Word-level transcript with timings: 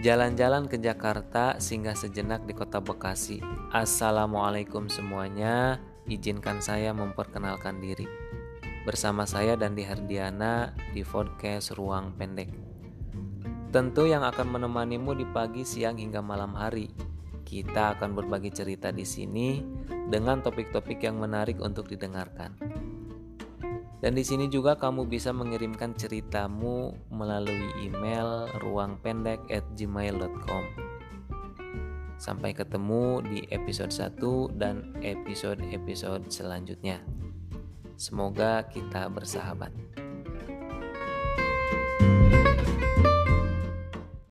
Jalan-jalan 0.00 0.64
ke 0.64 0.80
Jakarta 0.80 1.60
singgah 1.60 1.92
sejenak 1.92 2.48
di 2.48 2.56
kota 2.56 2.80
Bekasi. 2.80 3.44
Assalamualaikum 3.68 4.88
semuanya. 4.88 5.76
Izinkan 6.08 6.64
saya 6.64 6.96
memperkenalkan 6.96 7.84
diri. 7.84 8.08
Bersama 8.88 9.28
saya 9.28 9.60
dan 9.60 9.76
di 9.76 9.84
Hardiana 9.84 10.72
di 10.96 11.04
podcast 11.04 11.76
Ruang 11.76 12.16
Pendek. 12.16 12.48
Tentu 13.76 14.08
yang 14.08 14.24
akan 14.24 14.48
menemanimu 14.48 15.12
di 15.20 15.28
pagi, 15.28 15.68
siang 15.68 16.00
hingga 16.00 16.24
malam 16.24 16.56
hari. 16.56 16.88
Kita 17.44 17.92
akan 17.92 18.16
berbagi 18.16 18.56
cerita 18.56 18.88
di 18.88 19.04
sini 19.04 19.60
dengan 20.08 20.40
topik-topik 20.40 20.96
yang 21.04 21.20
menarik 21.20 21.60
untuk 21.60 21.92
didengarkan. 21.92 22.56
Dan 24.00 24.16
di 24.16 24.24
sini 24.24 24.48
juga 24.48 24.80
kamu 24.80 25.04
bisa 25.04 25.28
mengirimkan 25.28 25.92
ceritamu 25.92 26.96
melalui 27.12 27.68
email 27.84 28.48
ruangpendek@gmail.com. 28.64 30.64
Sampai 32.16 32.56
ketemu 32.56 33.20
di 33.24 33.40
episode 33.52 33.92
1 33.92 34.56
dan 34.56 34.96
episode-episode 35.04 36.32
selanjutnya. 36.32 37.04
Semoga 38.00 38.64
kita 38.72 39.12
bersahabat. 39.12 39.99